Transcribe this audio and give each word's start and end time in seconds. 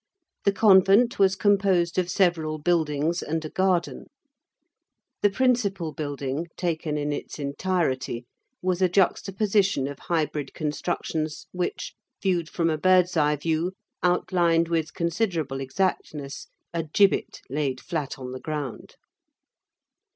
The 0.45 0.51
convent 0.51 1.19
was 1.19 1.35
composed 1.35 1.99
of 1.99 2.09
several 2.09 2.57
buildings 2.57 3.21
and 3.21 3.45
a 3.45 3.51
garden. 3.51 4.07
The 5.21 5.29
principal 5.29 5.93
building, 5.93 6.47
taken 6.57 6.97
in 6.97 7.13
its 7.13 7.37
entirety, 7.37 8.25
was 8.63 8.81
a 8.81 8.89
juxtaposition 8.89 9.85
of 9.87 9.99
hybrid 9.99 10.55
constructions 10.55 11.45
which, 11.51 11.93
viewed 12.19 12.49
from 12.49 12.71
a 12.71 12.79
bird's 12.79 13.15
eye 13.15 13.35
view, 13.35 13.73
outlined, 14.01 14.69
with 14.69 14.95
considerable 14.95 15.59
exactness, 15.59 16.47
a 16.73 16.81
gibbet 16.81 17.41
laid 17.47 17.79
flat 17.79 18.17
on 18.17 18.31
the 18.31 18.39
ground. 18.39 18.95